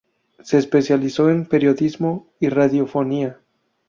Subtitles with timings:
[0.43, 3.39] Se especializó en periodismo y radiofonía.